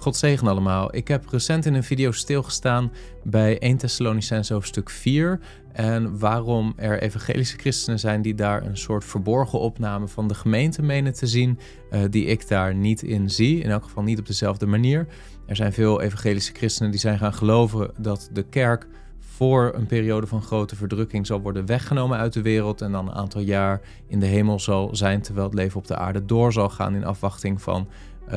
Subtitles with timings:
[0.00, 0.94] God zegen allemaal.
[0.96, 2.92] Ik heb recent in een video stilgestaan
[3.24, 5.40] bij 1 Thessalonicense hoofdstuk 4
[5.72, 10.82] en waarom er evangelische christenen zijn die daar een soort verborgen opname van de gemeente
[10.82, 11.58] menen te zien,
[11.92, 15.06] uh, die ik daar niet in zie, in elk geval niet op dezelfde manier.
[15.46, 18.86] Er zijn veel evangelische christenen die zijn gaan geloven dat de kerk
[19.18, 23.14] voor een periode van grote verdrukking zal worden weggenomen uit de wereld en dan een
[23.14, 26.68] aantal jaar in de hemel zal zijn, terwijl het leven op de aarde door zal
[26.68, 27.88] gaan in afwachting van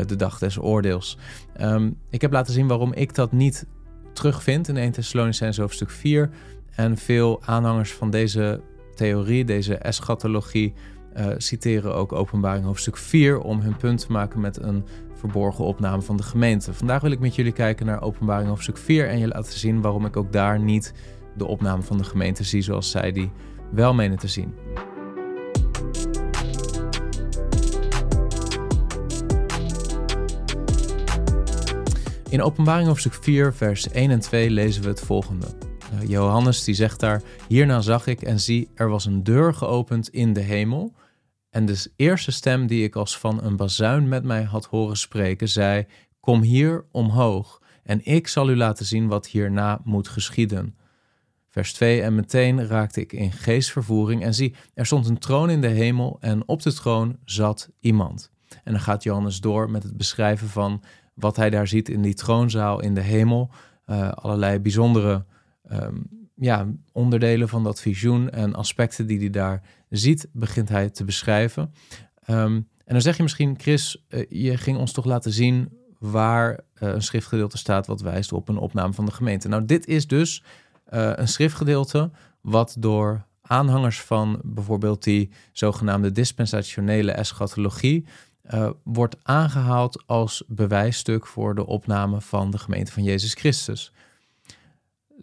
[0.06, 1.18] de dag des oordeels.
[1.62, 3.66] Um, ik heb laten zien waarom ik dat niet
[4.14, 6.30] terugvind in 1 Thessalonicense hoofdstuk 4
[6.76, 8.62] en veel aanhangers van deze
[8.96, 10.74] theorie, deze eschatologie,
[11.18, 16.02] uh, citeren ook openbaring hoofdstuk 4 om hun punt te maken met een verborgen opname
[16.02, 16.74] van de gemeente.
[16.74, 20.06] Vandaag wil ik met jullie kijken naar openbaring hoofdstuk 4 en je laten zien waarom
[20.06, 20.94] ik ook daar niet
[21.38, 23.32] de opname van de gemeente zie zoals zij die
[23.72, 24.54] wel menen te zien.
[32.34, 35.48] In openbaring hoofdstuk 4 vers 1 en 2 lezen we het volgende.
[35.94, 40.10] Uh, Johannes die zegt daar, hierna zag ik en zie, er was een deur geopend
[40.10, 40.94] in de hemel
[41.50, 45.50] en de eerste stem die ik als van een bazuin met mij had horen spreken,
[45.50, 45.86] zei:
[46.20, 50.76] Kom hier omhoog, en ik zal u laten zien wat hierna moet geschieden.
[51.50, 55.62] Vers 2: En meteen raakte ik in geestvervoering, en zie, er stond een troon in
[55.62, 58.32] de hemel, en op de troon zat iemand.
[58.64, 62.14] En dan gaat Johannes door met het beschrijven van wat hij daar ziet in die
[62.14, 63.52] troonzaal in de hemel.
[63.88, 65.26] Uh, allerlei bijzondere
[65.72, 71.04] um, ja, onderdelen van dat visioen en aspecten die hij daar ziet, begint hij te
[71.04, 71.74] beschrijven.
[72.28, 76.52] Um, en dan zeg je misschien, Chris, uh, je ging ons toch laten zien waar
[76.52, 79.48] uh, een schriftgedeelte staat wat wijst op een opname van de gemeente.
[79.48, 80.44] Nou, dit is dus
[80.86, 88.06] een schriftgedeelte wat door aanhangers van bijvoorbeeld die zogenaamde dispensationele eschatologie
[88.84, 93.92] wordt aangehaald als bewijsstuk voor de opname van de gemeente van Jezus Christus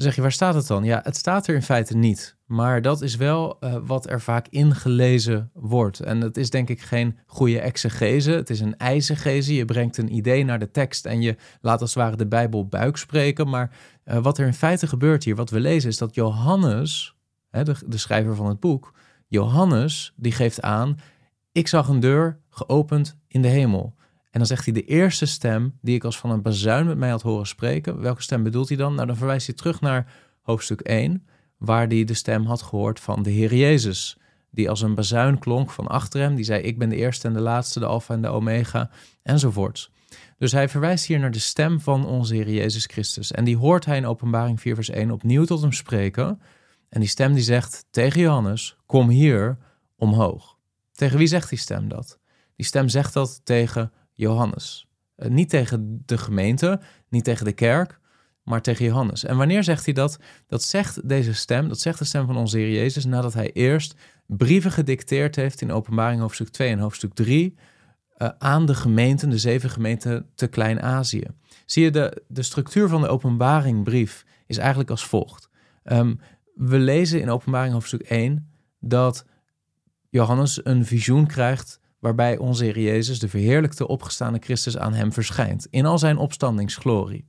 [0.02, 0.84] zeg je, waar staat het dan?
[0.84, 2.36] Ja, het staat er in feite niet.
[2.46, 6.00] Maar dat is wel uh, wat er vaak ingelezen wordt.
[6.00, 8.30] En het is denk ik geen goede exegese.
[8.30, 9.54] Het is een eisegese.
[9.54, 12.66] Je brengt een idee naar de tekst en je laat als het ware de Bijbel
[12.66, 13.48] buik spreken.
[13.48, 17.16] Maar uh, wat er in feite gebeurt hier, wat we lezen, is dat Johannes,
[17.50, 18.94] hè, de, de schrijver van het boek,
[19.26, 20.98] Johannes, die geeft aan:
[21.52, 23.94] Ik zag een deur geopend in de hemel.
[24.30, 27.10] En dan zegt hij de eerste stem die ik als van een bazuin met mij
[27.10, 28.00] had horen spreken.
[28.00, 28.94] Welke stem bedoelt hij dan?
[28.94, 30.12] Nou, dan verwijst hij terug naar
[30.42, 31.26] hoofdstuk 1,
[31.58, 34.16] waar hij de stem had gehoord van de Heer Jezus.
[34.50, 36.34] Die als een bazuin klonk van achter hem.
[36.34, 38.90] Die zei: Ik ben de eerste en de laatste, de Alpha en de Omega,
[39.22, 39.90] enzovoorts.
[40.38, 43.32] Dus hij verwijst hier naar de stem van onze Heer Jezus Christus.
[43.32, 46.40] En die hoort hij in Openbaring 4, vers 1 opnieuw tot hem spreken.
[46.88, 49.58] En die stem die zegt tegen Johannes: Kom hier
[49.96, 50.58] omhoog.
[50.92, 52.19] Tegen wie zegt die stem dat?
[52.60, 54.88] Die stem zegt dat tegen Johannes.
[55.16, 58.00] Eh, niet tegen de gemeente, niet tegen de kerk,
[58.42, 59.24] maar tegen Johannes.
[59.24, 60.18] En wanneer zegt hij dat?
[60.46, 63.94] Dat zegt deze stem, dat zegt de stem van onze Heer Jezus, nadat hij eerst
[64.26, 67.56] brieven gedicteerd heeft in Openbaring hoofdstuk 2 en hoofdstuk 3 uh,
[68.16, 71.26] eh, aan de gemeenten, de zeven gemeenten te Klein-Azië.
[71.66, 75.48] Zie je, de, de structuur van de openbaringbrief is eigenlijk als volgt.
[75.84, 76.20] Um,
[76.54, 78.50] we lezen in Openbaring hoofdstuk 1
[78.80, 79.24] dat
[80.08, 85.66] Johannes een visioen krijgt waarbij onze Heer Jezus, de verheerlijkte opgestaande Christus, aan hem verschijnt
[85.70, 87.26] in al zijn opstandingsglorie.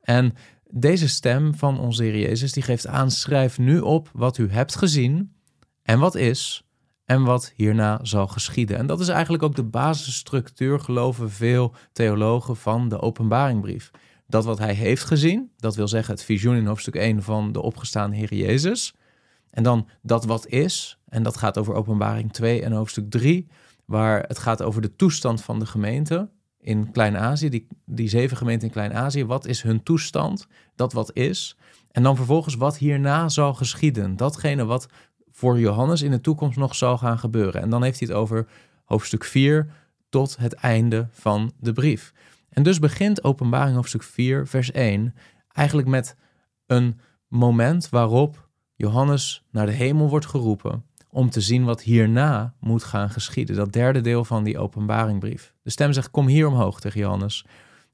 [0.00, 0.34] En
[0.70, 4.76] deze stem van onze Heer Jezus, die geeft aan, schrijf nu op wat u hebt
[4.76, 5.34] gezien
[5.82, 6.64] en wat is
[7.04, 8.76] en wat hierna zal geschieden.
[8.76, 13.90] En dat is eigenlijk ook de basisstructuur, geloven veel theologen, van de openbaringbrief.
[14.26, 17.62] Dat wat hij heeft gezien, dat wil zeggen het visioen in hoofdstuk 1 van de
[17.62, 18.94] opgestaande Heer Jezus.
[19.50, 23.48] En dan dat wat is, en dat gaat over openbaring 2 en hoofdstuk 3
[23.90, 26.30] waar het gaat over de toestand van de gemeente
[26.60, 29.24] in Klein-Azië, die, die zeven gemeenten in Klein-Azië.
[29.24, 30.46] Wat is hun toestand?
[30.74, 31.56] Dat wat is.
[31.90, 34.16] En dan vervolgens wat hierna zal geschieden.
[34.16, 34.88] Datgene wat
[35.30, 37.62] voor Johannes in de toekomst nog zal gaan gebeuren.
[37.62, 38.46] En dan heeft hij het over
[38.84, 39.72] hoofdstuk 4
[40.08, 42.12] tot het einde van de brief.
[42.48, 45.14] En dus begint openbaring hoofdstuk 4, vers 1
[45.52, 46.16] eigenlijk met
[46.66, 52.84] een moment waarop Johannes naar de hemel wordt geroepen om te zien wat hierna moet
[52.84, 53.56] gaan geschieden.
[53.56, 55.54] Dat derde deel van die openbaringbrief.
[55.62, 57.44] De stem zegt: Kom hier omhoog tegen Johannes.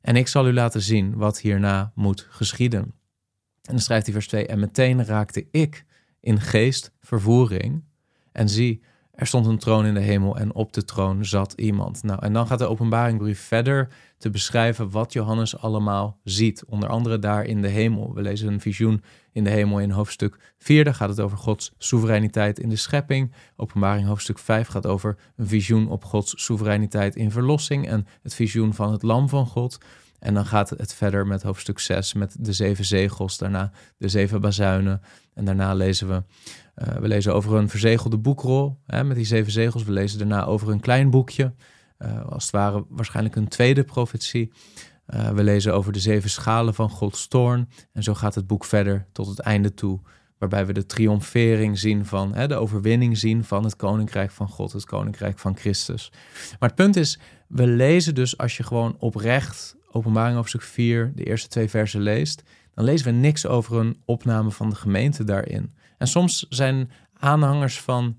[0.01, 2.83] En ik zal u laten zien wat hierna moet geschieden.
[2.83, 5.85] En dan schrijft hij vers 2: En meteen raakte ik
[6.21, 7.85] in geest vervoering.
[8.33, 8.83] En zie,
[9.17, 12.03] er stond een troon in de hemel en op de troon zat iemand.
[12.03, 16.65] Nou, en dan gaat de openbaringbrief verder te beschrijven wat Johannes allemaal ziet.
[16.65, 18.15] Onder andere daar in de hemel.
[18.15, 19.03] We lezen een visioen
[19.33, 20.85] in de hemel in hoofdstuk 4.
[20.85, 23.33] Daar gaat het over Gods soevereiniteit in de schepping.
[23.57, 28.75] Openbaring hoofdstuk 5 gaat over een visioen op Gods soevereiniteit in verlossing en het visioen
[28.75, 29.79] van het lam van God.
[30.19, 34.41] En dan gaat het verder met hoofdstuk 6 met de zeven zegels, daarna de zeven
[34.41, 35.01] bazuinen.
[35.35, 36.23] En daarna lezen we,
[36.77, 39.85] uh, we lezen over een verzegelde boekrol hè, met die zeven zegels.
[39.85, 41.55] We lezen daarna over een klein boekje,
[41.99, 44.53] uh, als het ware waarschijnlijk een tweede profetie.
[45.09, 47.69] Uh, we lezen over de zeven schalen van Gods toorn.
[47.93, 50.01] En zo gaat het boek verder tot het einde toe
[50.39, 54.73] waarbij we de triomfering zien van, hè, de overwinning zien van het koninkrijk van God,
[54.73, 56.13] het koninkrijk van Christus.
[56.59, 57.19] Maar het punt is,
[57.49, 62.43] we lezen dus als je gewoon oprecht openbaring hoofdstuk 4, de eerste twee versen leest,
[62.75, 65.75] dan lezen we niks over een opname van de gemeente daarin.
[65.99, 68.19] En soms zijn aanhangers van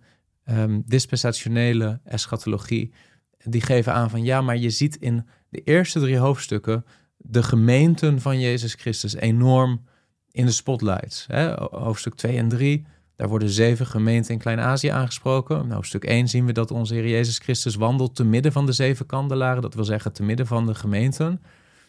[0.50, 2.94] um, dispensationele eschatologie,
[3.38, 6.86] die geven aan van ja, maar je ziet in de eerste drie hoofdstukken
[7.18, 9.86] de gemeenten van Jezus Christus enorm
[10.32, 11.26] in de spotlights.
[11.28, 11.54] Hè?
[11.72, 12.86] Hoofdstuk 2 en 3,
[13.16, 15.64] daar worden zeven gemeenten in Klein-Azië aangesproken.
[15.64, 18.72] In hoofdstuk 1 zien we dat onze Heer Jezus Christus wandelt te midden van de
[18.72, 19.62] zeven kandelaren.
[19.62, 21.42] Dat wil zeggen te midden van de gemeenten.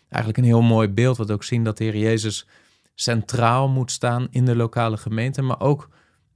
[0.08, 2.46] Eigenlijk een heel mooi beeld, wat ook zien dat de Heer Jezus
[3.00, 5.42] centraal moet staan in de lokale gemeente.
[5.42, 5.88] Maar ook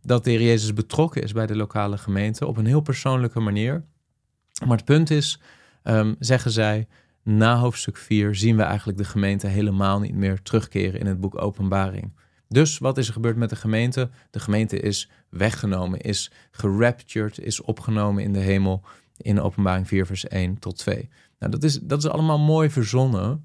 [0.03, 3.85] dat de Heer Jezus betrokken is bij de lokale gemeente op een heel persoonlijke manier.
[4.67, 5.41] Maar het punt is,
[5.83, 6.89] um, zeggen zij,
[7.23, 11.43] na hoofdstuk 4 zien we eigenlijk de gemeente helemaal niet meer terugkeren in het boek
[11.43, 12.13] Openbaring.
[12.49, 14.11] Dus wat is er gebeurd met de gemeente?
[14.31, 18.83] De gemeente is weggenomen, is geraptured, is opgenomen in de hemel
[19.17, 21.09] in Openbaring 4, vers 1 tot 2.
[21.39, 23.45] Nou, dat is, dat is allemaal mooi verzonnen.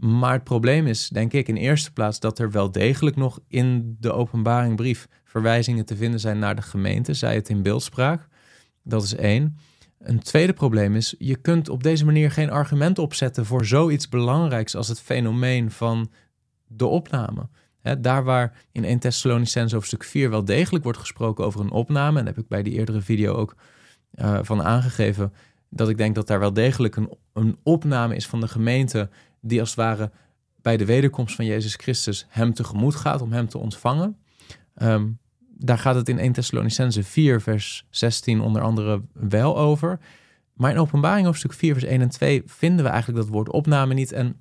[0.00, 3.96] Maar het probleem is, denk ik, in eerste plaats dat er wel degelijk nog in
[4.00, 8.28] de openbaringbrief verwijzingen te vinden zijn naar de gemeente, zij het in beeldspraak.
[8.82, 9.58] Dat is één.
[9.98, 14.74] Een tweede probleem is, je kunt op deze manier geen argument opzetten voor zoiets belangrijks
[14.74, 16.10] als het fenomeen van
[16.66, 17.48] de opname.
[17.98, 22.26] daar waar in 1 Thessalonicense hoofdstuk 4 wel degelijk wordt gesproken over een opname, en
[22.26, 23.56] heb ik bij die eerdere video ook
[24.14, 25.32] uh, van aangegeven,
[25.70, 29.08] dat ik denk dat daar wel degelijk een, een opname is van de gemeente,
[29.48, 30.10] die als het ware
[30.62, 34.16] bij de wederkomst van Jezus Christus hem tegemoet gaat om hem te ontvangen.
[34.82, 35.18] Um,
[35.58, 39.98] daar gaat het in 1 Thessalonicense 4, vers 16 onder andere wel over.
[40.54, 43.94] Maar in openbaring hoofdstuk 4, vers 1 en 2 vinden we eigenlijk dat woord opname
[43.94, 44.12] niet.
[44.12, 44.40] En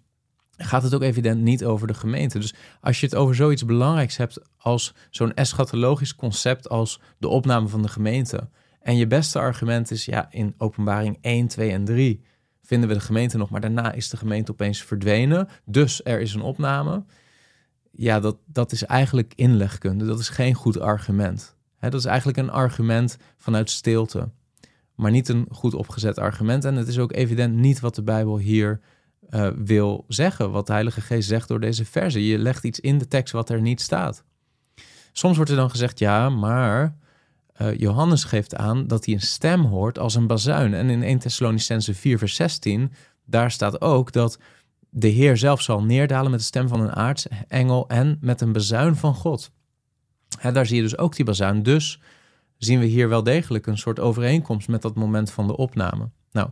[0.58, 2.40] gaat het ook evident niet over de gemeente.
[2.40, 7.68] Dus als je het over zoiets belangrijks hebt als zo'n eschatologisch concept als de opname
[7.68, 8.50] van de gemeente.
[8.80, 12.24] En je beste argument is, ja, in openbaring 1, 2 en 3
[12.68, 15.48] vinden we de gemeente nog, maar daarna is de gemeente opeens verdwenen.
[15.66, 17.04] Dus er is een opname
[17.98, 20.06] ja, dat, dat is eigenlijk inlegkunde.
[20.06, 21.56] Dat is geen goed argument.
[21.80, 24.30] dat is eigenlijk een argument vanuit stilte,
[24.96, 26.66] maar niet een goed opgezet argument.
[26.66, 28.80] En het is ook evident niet wat de Bijbel hier
[29.30, 32.26] uh, wil zeggen, wat de Heilige Geest zegt door deze verse.
[32.26, 34.24] Je legt iets in de tekst wat er niet staat.
[35.12, 36.98] Soms wordt er dan gezegd, ja, maar
[37.62, 40.74] uh, Johannes geeft aan dat hij een stem hoort als een bazuin.
[40.74, 42.92] En in 1 Thessalonicense 4 vers 16,
[43.26, 44.40] daar staat ook dat
[44.90, 48.96] de Heer zelf zal neerdalen met de stem van een aartsengel en met een bezuin
[48.96, 49.52] van God.
[50.54, 51.64] Daar zie je dus ook die bazuin.
[51.64, 52.00] Dus
[52.58, 56.10] zien we hier wel degelijk een soort overeenkomst met dat moment van de opname.
[56.32, 56.50] Nou,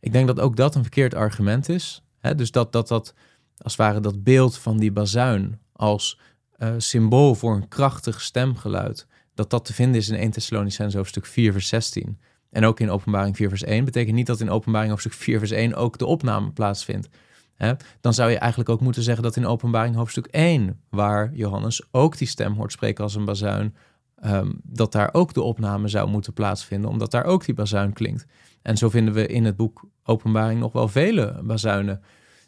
[0.00, 2.02] ik denk dat ook dat een verkeerd argument is.
[2.36, 3.14] Dus dat, dat dat,
[3.58, 6.18] als het ware, dat beeld van die bazuin als
[6.58, 9.06] uh, symbool voor een krachtig stemgeluid,
[9.36, 12.18] dat dat te vinden is in 1 Thessalonicense hoofdstuk 4 vers 16.
[12.50, 15.50] En ook in openbaring 4 vers 1 betekent niet dat in openbaring hoofdstuk 4 vers
[15.50, 17.08] 1 ook de opname plaatsvindt.
[18.00, 22.18] Dan zou je eigenlijk ook moeten zeggen dat in openbaring hoofdstuk 1, waar Johannes ook
[22.18, 23.74] die stem hoort spreken als een bazuin,
[24.16, 28.26] ehm, dat daar ook de opname zou moeten plaatsvinden, omdat daar ook die bazuin klinkt.
[28.62, 32.02] En zo vinden we in het boek Openbaring nog wel vele bazuinen.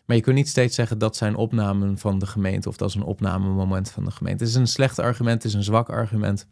[0.05, 2.95] Maar je kunt niet steeds zeggen dat zijn opnamen van de gemeente of dat is
[2.95, 4.45] een opnamemoment van de gemeente.
[4.45, 6.47] Het is een slecht argument, het is een zwak argument.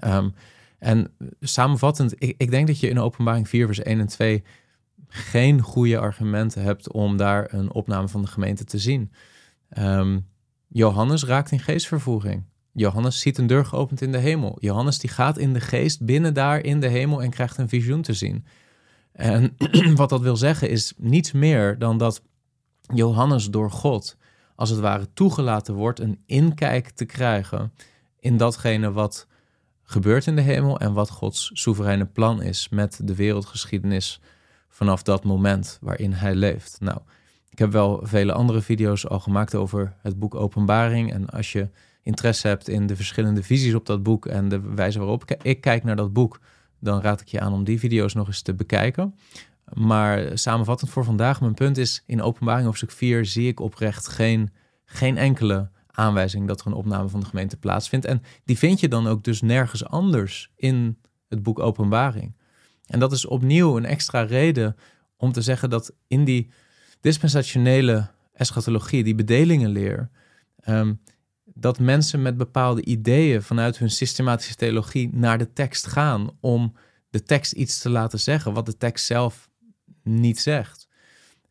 [0.00, 0.28] Ehm,
[0.78, 1.10] en
[1.40, 4.42] samenvattend, ik, ik, denk dat je in openbaring 4, vers 1 en 2
[5.08, 9.12] geen goede argumenten hebt om daar een opname van de gemeente te zien.
[9.68, 10.18] Ehm,
[10.68, 12.44] Johannes raakt in geestvervoering.
[12.72, 14.56] Johannes ziet een deur geopend in de hemel.
[14.60, 18.02] Johannes die gaat in de geest binnen daar in de hemel en krijgt een visioen
[18.02, 18.44] te zien.
[19.12, 19.56] En
[19.94, 22.22] wat dat wil zeggen is niets meer dan dat
[22.94, 24.16] Johannes door God
[24.54, 27.72] als het ware toegelaten wordt een inkijk te krijgen
[28.18, 29.26] in datgene wat
[29.84, 34.20] gebeurt in de hemel en wat Gods soevereine plan is met de wereldgeschiedenis
[34.68, 36.76] vanaf dat moment waarin hij leeft.
[36.80, 36.98] Nou,
[37.50, 41.12] ik heb wel vele andere video's al gemaakt over het boek Openbaring.
[41.12, 41.68] En als je
[42.02, 45.84] interesse hebt in de verschillende visies op dat boek en de wijze waarop ik kijk
[45.84, 46.40] naar dat boek,
[46.80, 49.14] dan raad ik je aan om die video's nog eens te bekijken.
[49.72, 54.50] Maar samenvattend voor vandaag, mijn punt is: in Openbaring hoofdstuk 4 zie ik oprecht geen,
[54.84, 58.06] geen enkele aanwijzing dat er een opname van de gemeente plaatsvindt.
[58.06, 62.36] En die vind je dan ook dus nergens anders in het boek Openbaring.
[62.86, 64.76] En dat is opnieuw een extra reden
[65.16, 66.50] om te zeggen dat in die
[67.00, 70.10] dispensationele eschatologie, die bedelingenleer,
[70.68, 71.00] um,
[71.44, 76.74] dat mensen met bepaalde ideeën vanuit hun systematische theologie naar de tekst gaan om
[77.10, 79.50] de tekst iets te laten zeggen wat de tekst zelf
[80.02, 80.81] niet zegt.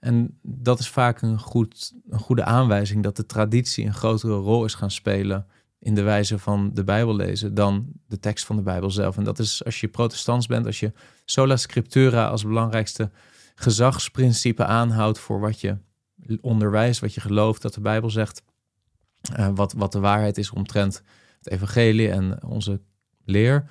[0.01, 4.65] En dat is vaak een, goed, een goede aanwijzing dat de traditie een grotere rol
[4.65, 5.45] is gaan spelen
[5.79, 9.17] in de wijze van de Bijbel lezen dan de tekst van de Bijbel zelf.
[9.17, 10.93] En dat is als je protestants bent, als je
[11.25, 13.11] sola scriptura als belangrijkste
[13.55, 15.77] gezagsprincipe aanhoudt voor wat je
[16.41, 18.43] onderwijst, wat je gelooft dat de Bijbel zegt,
[19.39, 21.03] uh, wat, wat de waarheid is omtrent
[21.37, 22.81] het evangelie en onze
[23.25, 23.69] leer,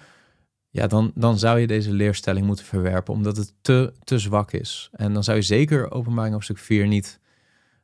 [0.71, 4.89] ja, dan, dan zou je deze leerstelling moeten verwerpen, omdat het te, te zwak is.
[4.93, 7.21] En dan zou je zeker openbaring op stuk 4 niet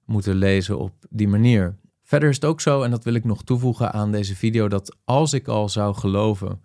[0.04, 1.76] moeten lezen op die manier.
[2.02, 4.96] Verder is het ook zo, en dat wil ik nog toevoegen aan deze video, dat
[5.04, 6.62] als ik al zou geloven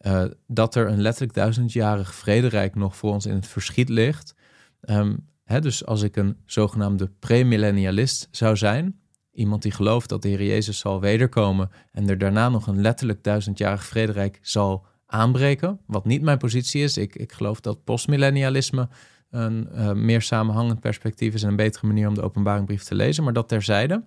[0.00, 4.34] uh, dat er een letterlijk duizendjarig vrederijk nog voor ons in het verschiet ligt,
[4.80, 9.00] um, hè, dus als ik een zogenaamde premillennialist zou zijn,
[9.32, 13.24] iemand die gelooft dat de Heer Jezus zal wederkomen en er daarna nog een letterlijk
[13.24, 16.96] duizendjarig vrederijk zal aanbreken, wat niet mijn positie is.
[16.96, 18.88] Ik, ik geloof dat postmillennialisme
[19.30, 23.24] een uh, meer samenhangend perspectief is en een betere manier om de openbaringbrief te lezen,
[23.24, 24.04] maar dat terzijde.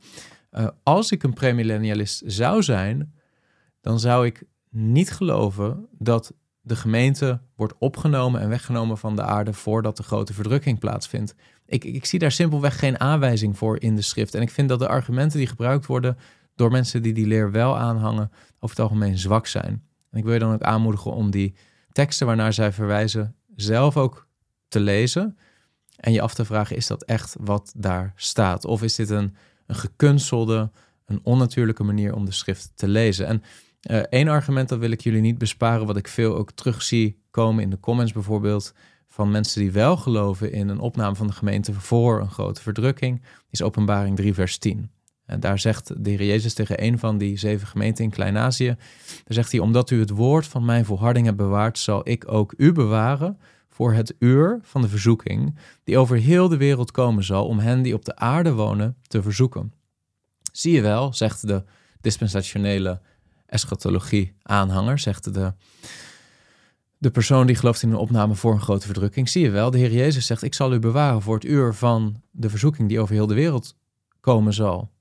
[0.51, 3.13] Uh, als ik een premillennialist zou zijn,
[3.81, 9.53] dan zou ik niet geloven dat de gemeente wordt opgenomen en weggenomen van de aarde
[9.53, 11.35] voordat de grote verdrukking plaatsvindt.
[11.65, 14.35] Ik, ik zie daar simpelweg geen aanwijzing voor in de schrift.
[14.35, 16.17] En ik vind dat de argumenten die gebruikt worden
[16.55, 19.83] door mensen die die leer wel aanhangen, over het algemeen zwak zijn.
[20.11, 21.55] En ik wil je dan ook aanmoedigen om die
[21.91, 24.27] teksten waarnaar zij verwijzen zelf ook
[24.67, 25.37] te lezen
[25.95, 28.65] en je af te vragen, is dat echt wat daar staat?
[28.65, 30.71] Of is dit een, een gekunstelde,
[31.05, 33.27] een onnatuurlijke manier om de schrift te lezen?
[33.27, 33.43] En
[33.89, 37.21] uh, één argument, dat wil ik jullie niet besparen, wat ik veel ook terug zie
[37.31, 38.73] komen in de comments bijvoorbeeld,
[39.07, 43.21] van mensen die wel geloven in een opname van de gemeente voor een grote verdrukking,
[43.49, 44.91] is Openbaring 3, vers 10.
[45.31, 49.23] En daar zegt de Heer Jezus tegen een van die zeven gemeenten in Klein-Azië, daar
[49.25, 52.71] zegt hij, omdat u het woord van mijn volharding hebt bewaard, zal ik ook u
[52.71, 57.59] bewaren voor het uur van de verzoeking, die over heel de wereld komen zal, om
[57.59, 59.73] hen die op de aarde wonen te verzoeken.
[60.51, 61.63] Zie je wel, zegt de
[62.01, 63.01] dispensationele
[63.45, 65.53] eschatologie-aanhanger, zegt de,
[66.97, 69.29] de persoon die gelooft in een opname voor een grote verdrukking.
[69.29, 72.21] Zie je wel, de Heer Jezus zegt: Ik zal u bewaren voor het uur van
[72.31, 73.75] de verzoeking die over heel de wereld
[74.19, 74.91] komen zal.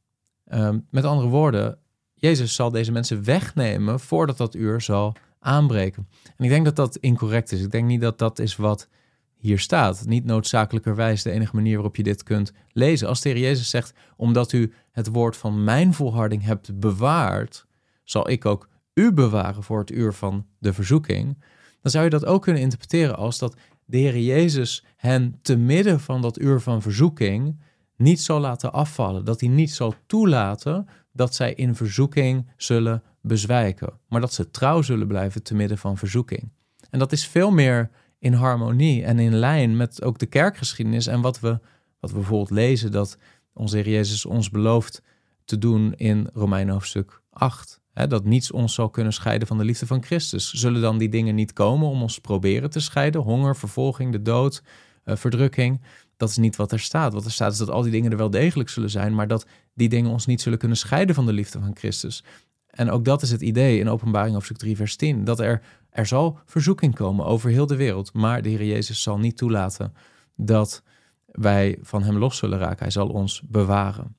[0.50, 1.78] Ehm, met andere woorden,
[2.14, 6.08] Jezus zal deze mensen wegnemen voordat dat uur zal aanbreken.
[6.36, 7.62] En ik denk dat dat incorrect is.
[7.62, 8.88] Ik denk niet dat dat is wat
[9.36, 10.06] hier staat.
[10.06, 13.08] Niet noodzakelijkerwijs de enige manier waarop je dit kunt lezen.
[13.08, 17.66] Als de Heer Jezus zegt, omdat u het woord van mijn volharding hebt bewaard,
[18.04, 21.42] zal ik ook u bewaren voor het uur van de verzoeking.
[21.82, 26.00] Dan zou je dat ook kunnen interpreteren als dat de Heer Jezus hen te midden
[26.00, 27.56] van dat uur van verzoeking
[28.00, 29.24] niet zal laten afvallen.
[29.24, 33.92] Dat hij niet zal toelaten dat zij in verzoeking zullen bezwijken.
[34.08, 36.48] Maar dat ze trouw zullen blijven te midden van verzoeking.
[36.90, 41.20] En dat is veel meer in harmonie en in lijn met ook de kerkgeschiedenis en
[41.20, 41.58] wat we,
[42.00, 43.18] wat we bijvoorbeeld lezen dat
[43.52, 45.02] onze Heer Jezus ons belooft
[45.44, 47.80] te doen in Romein hoofdstuk 8.
[47.92, 50.52] Hè, dat niets ons zal kunnen scheiden van de liefde van Christus.
[50.52, 53.20] Zullen dan die dingen niet komen om ons proberen te scheiden?
[53.20, 54.62] Honger, vervolging, de dood,
[55.04, 55.80] uh, verdrukking.
[56.20, 57.12] Dat is niet wat er staat.
[57.12, 59.46] Wat er staat is dat al die dingen er wel degelijk zullen zijn, maar dat
[59.74, 62.24] die dingen ons niet zullen kunnen scheiden van de liefde van Christus.
[62.66, 66.06] En ook dat is het idee in Openbaring hoofdstuk 3 vers 10, dat er, er
[66.06, 69.94] zal verzoeking komen over heel de wereld, maar de Heer Jezus zal niet toelaten
[70.36, 70.82] dat
[71.26, 72.78] wij van Hem los zullen raken.
[72.78, 74.16] Hij zal ons bewaren.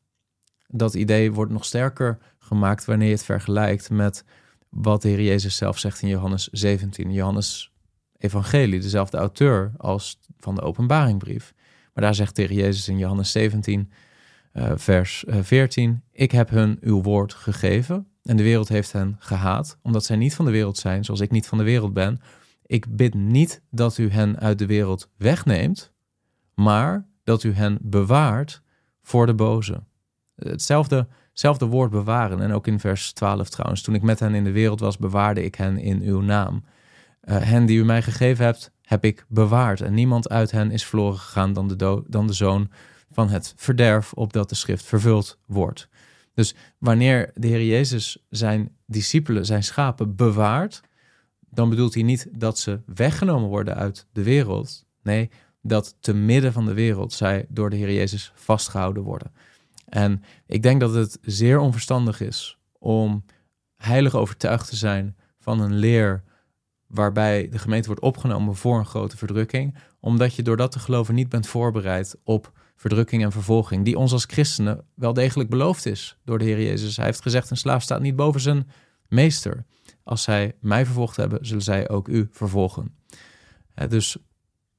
[0.67, 4.25] Dat idee wordt nog sterker gemaakt wanneer je het vergelijkt met
[4.69, 7.11] wat de Heer Jezus zelf zegt in Johannes 17.
[7.11, 7.71] Johannes
[8.17, 11.53] Evangelie, dezelfde auteur als van de openbaringbrief.
[11.93, 13.91] Maar daar zegt Heer Jezus in Johannes 17,
[14.53, 18.91] uh, eh, vers 14, eh, ik heb hun uw woord gegeven en de wereld heeft
[18.91, 21.93] hen gehaat, omdat zij niet van de wereld zijn, zoals ik niet van de wereld
[21.93, 22.19] ben.
[22.65, 25.93] Ik bid niet dat u hen uit de wereld wegneemt,
[26.53, 28.61] maar dat u hen bewaart
[29.01, 29.83] voor de boze.
[30.35, 32.41] Hetzelfde, hetzelfde woord bewaren.
[32.41, 33.81] En ook in vers 12 trouwens.
[33.81, 36.63] Toen ik met hen in de wereld was, bewaarde ik hen in uw naam.
[37.23, 39.81] Uh, hen die u mij gegeven hebt, heb ik bewaard.
[39.81, 42.69] En niemand uit hen is verloren gegaan dan de, dan de zoon
[43.11, 45.87] van het verderf, opdat de schrift vervuld wordt.
[46.33, 50.81] Dus wanneer de Heer Jezus zijn discipelen, zijn schapen bewaart,
[51.49, 54.85] dan bedoelt hij niet dat ze weggenomen worden uit de wereld.
[55.03, 55.29] Nee,
[55.61, 59.31] dat te midden van de wereld zij door de Heer Jezus vastgehouden worden.
[59.85, 63.25] En ik denk dat het zeer onverstandig is om
[63.75, 66.23] heilig overtuigd te zijn van een leer
[66.93, 71.15] waarbij de gemeente wordt opgenomen voor een grote verdrukking, omdat je door dat te geloven
[71.15, 76.17] niet bent voorbereid op verdrukking en vervolging, die ons als christenen wel degelijk beloofd is
[76.25, 76.95] door de Heer Jezus.
[76.95, 78.67] Hij heeft gezegd: een slaaf staat niet boven zijn
[79.07, 79.65] meester.
[80.03, 82.95] Als zij mij vervolgd hebben, zullen zij ook u vervolgen.
[83.87, 84.17] Dus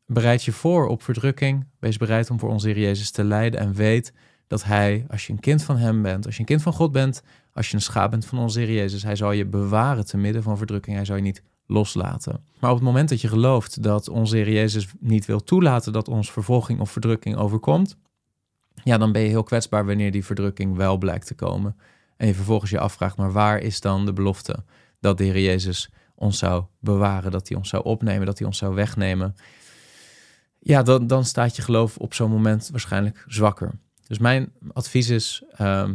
[0.06, 1.66] bereid je voor op verdrukking.
[1.78, 4.12] Wees bereid om voor onze Heer Jezus te lijden en weet
[4.46, 6.92] dat Hij, als je een kind van Hem bent, als je een kind van God
[6.92, 10.16] bent, als je een schaap bent van onze Heer Jezus, Hij zal je bewaren te
[10.16, 10.96] midden van verdrukking.
[10.96, 12.44] Hij zal je niet loslaten.
[12.60, 16.08] Maar op het moment dat je gelooft dat onze Heer Jezus niet wil toelaten dat
[16.08, 17.96] ons vervolging of verdrukking overkomt,
[18.84, 21.76] ja, dan ben je heel kwetsbaar wanneer die verdrukking wel blijkt te komen.
[22.16, 24.64] En je vervolgens je afvraagt, maar waar is dan de belofte
[25.00, 28.58] dat de Heer Jezus ons zou bewaren, dat hij ons zou opnemen, dat hij ons
[28.58, 29.34] zou wegnemen?
[30.58, 33.70] Ja, dan, dan staat je geloof op zo'n moment waarschijnlijk zwakker.
[34.06, 35.94] Dus mijn advies is, ehm,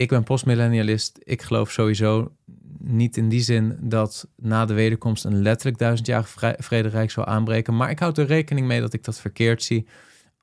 [0.00, 1.18] ik ben postmillennialist.
[1.22, 2.32] Ik geloof sowieso
[2.78, 7.76] niet in die zin dat na de wederkomst een letterlijk duizendjarig vrederijk zal aanbreken.
[7.76, 9.86] Maar ik houd er rekening mee dat ik dat verkeerd zie.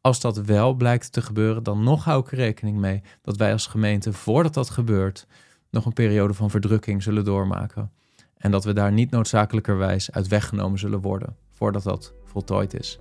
[0.01, 3.51] Als dat wel blijkt te gebeuren, dan nog hou ik er rekening mee dat wij
[3.51, 5.27] als gemeente, voordat dat gebeurt,
[5.69, 7.91] nog een periode van verdrukking zullen doormaken.
[8.37, 12.99] En dat we daar niet noodzakelijkerwijs uit weggenomen zullen worden, voordat dat voltooid is.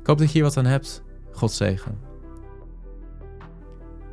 [0.00, 1.02] Ik hoop dat je hier wat aan hebt.
[1.32, 2.13] God zegen.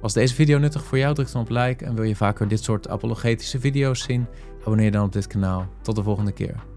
[0.02, 1.14] Was deze video nuttig voor jou?
[1.14, 4.26] Druk dan op like en wil je vaker dit soort apologetische video's zien?
[4.60, 5.68] Abonneer dan op dit kanaal.
[5.82, 6.71] Tot de volgende keer.